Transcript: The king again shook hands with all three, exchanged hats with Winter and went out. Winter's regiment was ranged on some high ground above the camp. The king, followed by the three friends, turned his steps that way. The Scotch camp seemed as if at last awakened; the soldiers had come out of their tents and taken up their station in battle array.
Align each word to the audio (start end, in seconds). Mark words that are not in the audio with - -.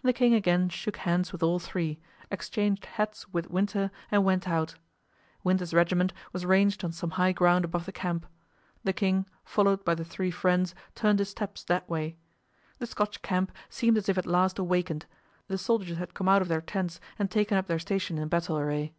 The 0.00 0.14
king 0.14 0.32
again 0.32 0.70
shook 0.70 0.96
hands 0.96 1.30
with 1.30 1.42
all 1.42 1.58
three, 1.58 2.00
exchanged 2.30 2.86
hats 2.86 3.28
with 3.30 3.50
Winter 3.50 3.90
and 4.10 4.24
went 4.24 4.48
out. 4.48 4.76
Winter's 5.42 5.74
regiment 5.74 6.14
was 6.32 6.46
ranged 6.46 6.82
on 6.82 6.92
some 6.92 7.10
high 7.20 7.32
ground 7.32 7.66
above 7.66 7.84
the 7.84 7.92
camp. 7.92 8.24
The 8.84 8.94
king, 8.94 9.26
followed 9.44 9.84
by 9.84 9.96
the 9.96 10.02
three 10.04 10.30
friends, 10.30 10.74
turned 10.94 11.18
his 11.18 11.28
steps 11.28 11.62
that 11.64 11.86
way. 11.90 12.16
The 12.78 12.86
Scotch 12.86 13.20
camp 13.20 13.52
seemed 13.68 13.98
as 13.98 14.08
if 14.08 14.16
at 14.16 14.24
last 14.24 14.58
awakened; 14.58 15.04
the 15.48 15.58
soldiers 15.58 15.98
had 15.98 16.14
come 16.14 16.26
out 16.26 16.40
of 16.40 16.48
their 16.48 16.62
tents 16.62 16.98
and 17.18 17.30
taken 17.30 17.58
up 17.58 17.66
their 17.66 17.78
station 17.78 18.16
in 18.16 18.28
battle 18.28 18.56
array. 18.56 18.94